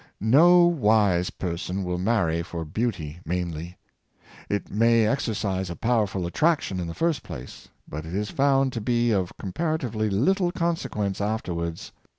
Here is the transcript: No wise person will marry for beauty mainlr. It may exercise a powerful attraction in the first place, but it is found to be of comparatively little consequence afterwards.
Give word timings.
No 0.19 0.65
wise 0.65 1.29
person 1.29 1.83
will 1.83 1.99
marry 1.99 2.41
for 2.41 2.65
beauty 2.65 3.19
mainlr. 3.23 3.75
It 4.49 4.71
may 4.71 5.05
exercise 5.07 5.69
a 5.69 5.75
powerful 5.75 6.25
attraction 6.25 6.79
in 6.79 6.87
the 6.87 6.95
first 6.95 7.21
place, 7.21 7.67
but 7.87 8.03
it 8.07 8.15
is 8.15 8.31
found 8.31 8.73
to 8.73 8.81
be 8.81 9.11
of 9.11 9.37
comparatively 9.37 10.09
little 10.09 10.51
consequence 10.51 11.21
afterwards. 11.21 11.91